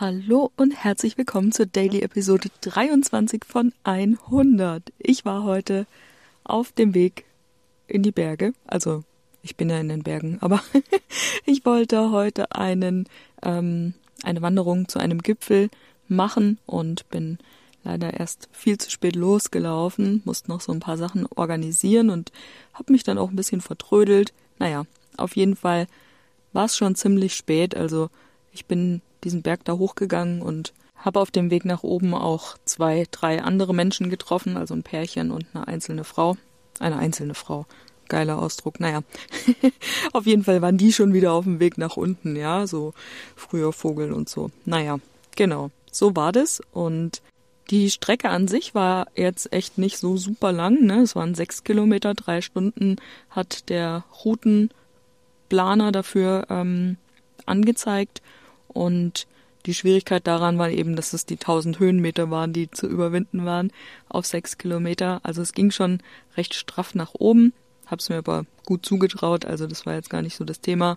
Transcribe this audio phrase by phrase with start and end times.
[0.00, 4.92] Hallo und herzlich willkommen zur Daily Episode 23 von 100.
[5.00, 5.88] Ich war heute
[6.44, 7.24] auf dem Weg
[7.88, 9.02] in die Berge, also
[9.42, 10.62] ich bin ja in den Bergen, aber
[11.46, 13.08] ich wollte heute einen
[13.42, 15.68] ähm, eine Wanderung zu einem Gipfel
[16.06, 17.38] machen und bin
[17.82, 22.30] leider erst viel zu spät losgelaufen, musste noch so ein paar Sachen organisieren und
[22.72, 24.32] habe mich dann auch ein bisschen vertrödelt.
[24.60, 24.84] Naja,
[25.16, 25.88] auf jeden Fall
[26.52, 28.10] war es schon ziemlich spät, also
[28.52, 33.06] ich bin diesen Berg da hochgegangen und habe auf dem Weg nach oben auch zwei,
[33.10, 36.36] drei andere Menschen getroffen, also ein Pärchen und eine einzelne Frau.
[36.80, 37.66] Eine einzelne Frau.
[38.08, 38.80] Geiler Ausdruck.
[38.80, 39.02] Naja,
[40.12, 42.94] auf jeden Fall waren die schon wieder auf dem Weg nach unten, ja, so
[43.36, 44.50] früher Vogel und so.
[44.64, 44.98] Naja,
[45.36, 47.22] genau, so war das und
[47.70, 51.02] die Strecke an sich war jetzt echt nicht so super lang, ne?
[51.02, 52.96] Es waren sechs Kilometer, drei Stunden
[53.28, 56.96] hat der Routenplaner dafür ähm,
[57.44, 58.22] angezeigt
[58.68, 59.26] und
[59.66, 63.72] die Schwierigkeit daran war eben, dass es die 1000 Höhenmeter waren, die zu überwinden waren
[64.08, 65.20] auf sechs Kilometer.
[65.24, 66.00] Also es ging schon
[66.36, 67.52] recht straff nach oben.
[67.86, 70.96] Hab's mir aber gut zugetraut, also das war jetzt gar nicht so das Thema.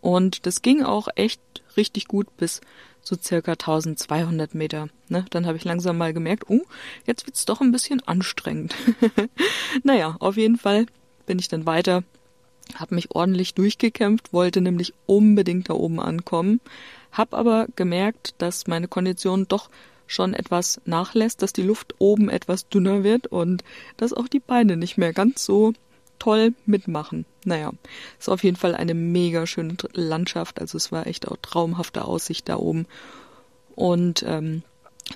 [0.00, 1.40] Und das ging auch echt
[1.76, 2.60] richtig gut bis
[3.02, 4.88] so circa 1200 Meter.
[5.08, 5.24] Ne?
[5.30, 6.62] Dann habe ich langsam mal gemerkt, oh,
[7.06, 8.74] jetzt wird's doch ein bisschen anstrengend.
[9.82, 10.86] naja, auf jeden Fall
[11.26, 12.02] bin ich dann weiter,
[12.74, 16.60] habe mich ordentlich durchgekämpft, wollte nämlich unbedingt da oben ankommen,
[17.16, 19.70] hab aber gemerkt, dass meine Kondition doch
[20.06, 23.64] schon etwas nachlässt, dass die Luft oben etwas dünner wird und
[23.96, 25.72] dass auch die Beine nicht mehr ganz so
[26.18, 27.26] toll mitmachen.
[27.44, 27.72] Naja,
[28.18, 30.60] ist auf jeden Fall eine mega schöne Landschaft.
[30.60, 32.86] Also es war echt auch traumhafte Aussicht da oben.
[33.74, 34.62] Und ähm,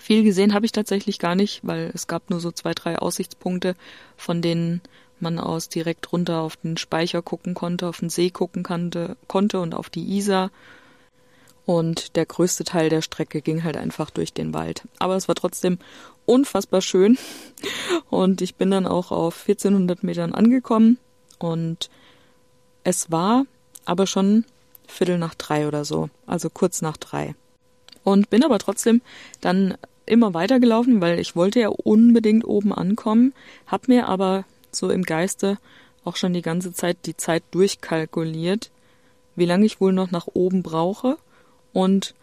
[0.01, 3.75] viel gesehen habe ich tatsächlich gar nicht, weil es gab nur so zwei, drei Aussichtspunkte,
[4.17, 4.81] von denen
[5.19, 9.61] man aus direkt runter auf den Speicher gucken konnte, auf den See gucken konnte, konnte
[9.61, 10.51] und auf die Isar.
[11.67, 14.89] Und der größte Teil der Strecke ging halt einfach durch den Wald.
[14.99, 15.79] Aber es war trotzdem
[16.27, 17.19] unfassbar schön.
[18.09, 20.99] Und ich bin dann auch auf 1400 Metern angekommen.
[21.39, 21.91] Und
[22.85, 23.45] es war
[23.85, 24.45] aber schon
[24.87, 26.11] Viertel nach drei oder so.
[26.27, 27.35] Also kurz nach drei.
[28.03, 29.03] Und bin aber trotzdem
[29.41, 33.33] dann immer weitergelaufen, weil ich wollte ja unbedingt oben ankommen.
[33.67, 35.59] Hab mir aber so im Geiste
[36.05, 38.71] auch schon die ganze Zeit die Zeit durchkalkuliert,
[39.37, 41.17] wie lange ich wohl noch nach oben brauche
[41.73, 42.15] und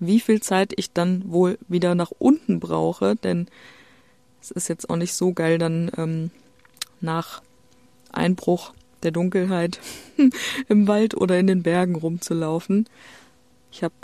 [0.00, 3.46] wie viel Zeit ich dann wohl wieder nach unten brauche, denn
[4.40, 6.30] es ist jetzt auch nicht so geil, dann ähm,
[7.00, 7.42] nach
[8.12, 8.72] Einbruch
[9.02, 9.80] der Dunkelheit
[10.68, 12.86] im Wald oder in den Bergen rumzulaufen.
[13.70, 13.94] Ich habe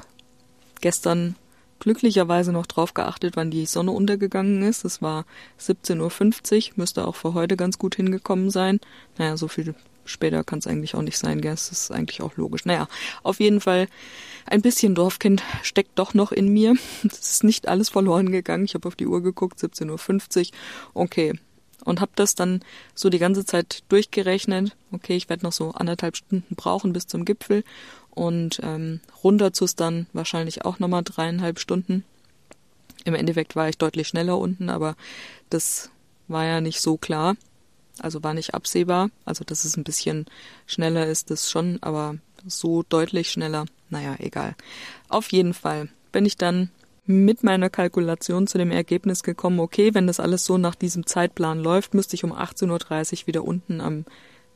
[0.81, 1.37] gestern
[1.79, 4.85] glücklicherweise noch drauf geachtet, wann die Sonne untergegangen ist.
[4.85, 5.25] Es war
[5.59, 8.81] 17.50 Uhr, müsste auch für heute ganz gut hingekommen sein.
[9.19, 9.75] Naja, so viel
[10.11, 11.53] später kann es eigentlich auch nicht sein, gell?
[11.53, 12.65] Das ist eigentlich auch logisch.
[12.65, 12.89] Naja,
[13.23, 13.89] auf jeden Fall
[14.47, 16.75] ein bisschen Dorfkind steckt doch noch in mir.
[17.05, 18.65] Es ist nicht alles verloren gegangen.
[18.65, 20.53] Ich habe auf die Uhr geguckt, 17.50 Uhr.
[20.95, 21.35] Okay.
[21.85, 22.61] Und habe das dann
[22.95, 24.77] so die ganze Zeit durchgerechnet.
[24.93, 27.65] Okay, ich werde noch so anderthalb Stunden brauchen bis zum Gipfel.
[28.11, 32.05] Und ähm, runter zu dann wahrscheinlich auch nochmal dreieinhalb Stunden.
[33.05, 34.95] Im Endeffekt war ich deutlich schneller unten, aber
[35.49, 35.91] das
[36.29, 37.37] war ja nicht so klar.
[38.01, 39.11] Also war nicht absehbar.
[39.25, 40.27] Also, dass es ein bisschen
[40.67, 42.17] schneller ist, das schon, aber
[42.47, 43.67] so deutlich schneller.
[43.89, 44.55] Naja, egal.
[45.09, 46.71] Auf jeden Fall bin ich dann
[47.07, 51.61] mit meiner Kalkulation zu dem Ergebnis gekommen, okay, wenn das alles so nach diesem Zeitplan
[51.61, 54.05] läuft, müsste ich um 18.30 Uhr wieder unten am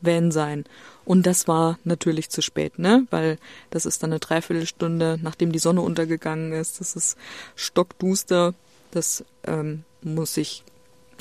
[0.01, 0.65] Van sein.
[1.05, 3.07] Und das war natürlich zu spät, ne?
[3.11, 3.39] Weil
[3.71, 6.81] das ist dann eine Dreiviertelstunde, nachdem die Sonne untergegangen ist.
[6.81, 7.17] Das ist
[7.57, 8.55] stockduster.
[8.91, 10.63] Das ähm, muss ich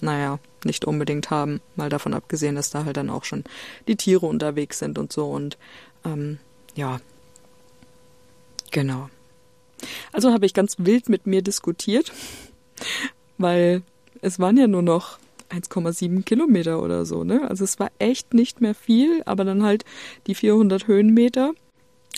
[0.04, 1.62] naja, nicht unbedingt haben.
[1.76, 3.44] Mal davon abgesehen, dass da halt dann auch schon
[3.88, 5.26] die Tiere unterwegs sind und so.
[5.26, 5.58] Und
[6.06, 6.40] ähm,
[6.76, 7.00] ja,
[8.72, 9.10] genau.
[10.12, 12.12] Also habe ich ganz wild mit mir diskutiert,
[13.38, 13.82] weil
[14.22, 15.18] es waren ja nur noch
[15.50, 17.48] 1,7 Kilometer oder so, ne?
[17.50, 19.86] Also es war echt nicht mehr viel, aber dann halt
[20.28, 21.54] die 400 Höhenmeter.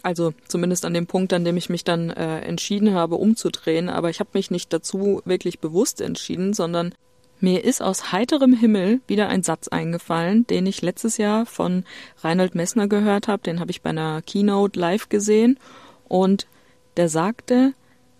[0.03, 3.89] Also zumindest an dem Punkt, an dem ich mich dann äh, entschieden habe, umzudrehen.
[3.89, 6.93] Aber ich habe mich nicht dazu wirklich bewusst entschieden, sondern
[7.39, 11.83] mir ist aus heiterem Himmel wieder ein Satz eingefallen, den ich letztes Jahr von
[12.21, 13.43] Reinhold Messner gehört habe.
[13.43, 15.59] Den habe ich bei einer Keynote live gesehen.
[16.07, 16.47] Und
[16.97, 17.73] der sagte,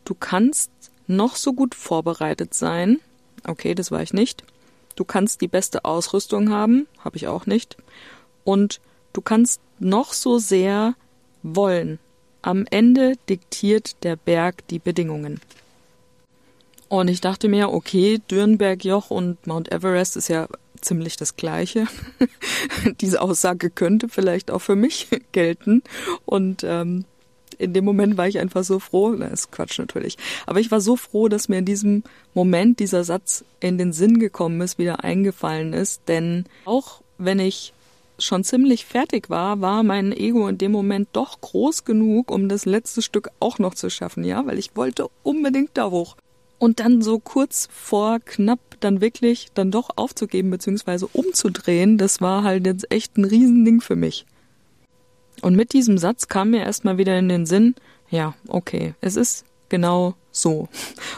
[0.04, 0.72] du kannst
[1.08, 3.00] noch so gut vorbereitet sein.
[3.48, 4.44] Okay, das war ich nicht.
[4.96, 6.88] Du kannst die beste Ausrüstung haben.
[7.00, 7.78] Habe ich auch nicht.
[8.44, 8.82] Und
[9.14, 10.96] du kannst noch so sehr
[11.44, 12.00] wollen.
[12.42, 15.40] Am Ende diktiert der Berg die Bedingungen.
[16.88, 20.48] Und ich dachte mir, okay, Dürnbergjoch und Mount Everest ist ja
[20.82, 21.88] ziemlich das Gleiche.
[23.02, 25.84] Diese Aussage könnte vielleicht auch für mich gelten.
[26.26, 27.06] Und ähm,
[27.58, 30.82] in dem Moment war ich einfach so froh, na, ist Quatsch natürlich, aber ich war
[30.82, 32.04] so froh, dass mir in diesem
[32.34, 37.74] Moment dieser Satz in den Sinn gekommen ist, wieder eingefallen ist, denn auch wenn ich
[38.20, 42.66] schon ziemlich fertig war, war mein Ego in dem Moment doch groß genug, um das
[42.66, 46.16] letzte Stück auch noch zu schaffen, ja, weil ich wollte unbedingt da hoch.
[46.58, 51.06] Und dann so kurz vor knapp dann wirklich dann doch aufzugeben bzw.
[51.12, 54.26] umzudrehen, das war halt jetzt echt ein Riesending für mich.
[55.42, 57.76] Und mit diesem Satz kam mir erstmal wieder in den Sinn,
[58.10, 60.70] ja, okay, es ist genau so.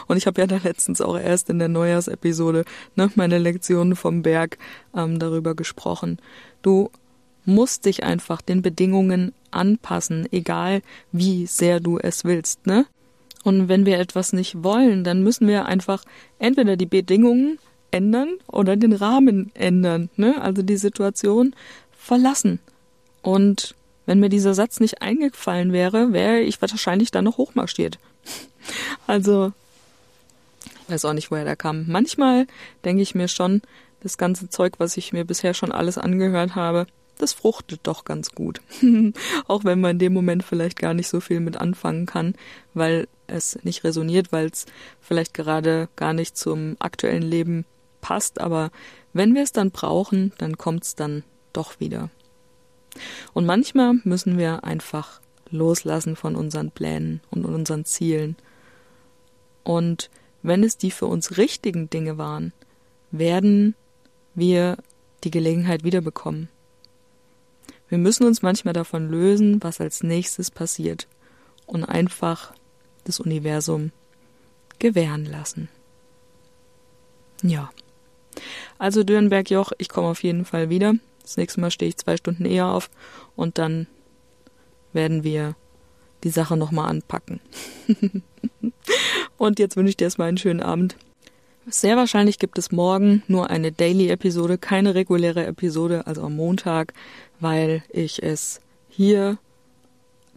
[0.06, 2.64] Und ich habe ja da letztens auch erst in der Neujahrsepisode
[2.96, 4.58] ne, meine Lektionen vom Berg
[4.96, 6.18] ähm, darüber gesprochen.
[6.62, 6.90] Du
[7.44, 10.82] musst dich einfach den Bedingungen anpassen, egal
[11.12, 12.86] wie sehr du es willst, ne?
[13.44, 16.04] Und wenn wir etwas nicht wollen, dann müssen wir einfach
[16.38, 17.58] entweder die Bedingungen
[17.90, 20.40] ändern oder den Rahmen ändern, ne?
[20.40, 21.54] Also die Situation
[21.96, 22.58] verlassen.
[23.22, 23.74] Und
[24.06, 27.98] wenn mir dieser Satz nicht eingefallen wäre, wäre ich wahrscheinlich dann noch hochmarschiert.
[29.06, 29.52] Also,
[30.64, 31.86] ich weiß auch nicht, woher der kam.
[31.88, 32.46] Manchmal
[32.84, 33.62] denke ich mir schon,
[34.00, 36.86] das ganze Zeug, was ich mir bisher schon alles angehört habe,
[37.18, 38.60] das fruchtet doch ganz gut.
[39.48, 42.34] auch wenn man in dem Moment vielleicht gar nicht so viel mit anfangen kann,
[42.74, 44.66] weil es nicht resoniert, weil es
[45.00, 47.64] vielleicht gerade gar nicht zum aktuellen Leben
[48.00, 48.40] passt.
[48.40, 48.70] Aber
[49.12, 52.10] wenn wir es dann brauchen, dann kommt es dann doch wieder.
[53.32, 55.20] Und manchmal müssen wir einfach
[55.50, 58.36] loslassen von unseren Plänen und unseren Zielen.
[59.64, 60.10] Und
[60.42, 62.52] wenn es die für uns richtigen Dinge waren,
[63.10, 63.74] werden
[64.34, 64.76] wir
[65.24, 66.48] die Gelegenheit wiederbekommen.
[67.88, 71.08] Wir müssen uns manchmal davon lösen, was als nächstes passiert
[71.66, 72.52] und einfach
[73.08, 73.90] das Universum
[74.78, 75.68] gewähren lassen.
[77.42, 77.70] Ja.
[78.78, 80.94] Also Dürnberg-Joch, ich komme auf jeden Fall wieder.
[81.22, 82.90] Das nächste Mal stehe ich zwei Stunden eher auf
[83.34, 83.86] und dann
[84.92, 85.56] werden wir
[86.24, 87.40] die Sache nochmal anpacken.
[89.38, 90.96] und jetzt wünsche ich dir erstmal einen schönen Abend.
[91.66, 96.94] Sehr wahrscheinlich gibt es morgen nur eine Daily-Episode, keine reguläre Episode, also am Montag,
[97.40, 99.38] weil ich es hier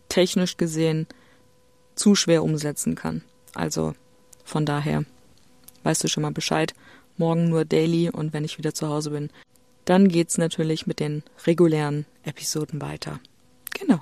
[0.09, 1.07] technisch gesehen
[1.95, 3.23] zu schwer umsetzen kann.
[3.53, 3.93] Also
[4.43, 5.05] von daher
[5.83, 6.73] weißt du schon mal Bescheid.
[7.17, 9.29] Morgen nur Daily und wenn ich wieder zu Hause bin,
[9.85, 13.19] dann geht's natürlich mit den regulären Episoden weiter.
[13.71, 14.01] Genau.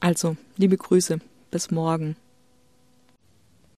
[0.00, 1.20] Also, liebe Grüße.
[1.50, 2.16] Bis morgen.